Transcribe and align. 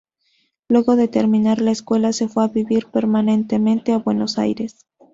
Luego 0.67 0.95
de 0.95 1.07
terminar 1.07 1.61
la 1.61 1.69
escuela 1.69 2.11
se 2.11 2.27
fue 2.27 2.43
a 2.43 2.47
vivir 2.47 2.87
permanentemente 2.87 3.91
a 3.91 3.99
Buenos 3.99 4.39
Aires. 4.39 4.87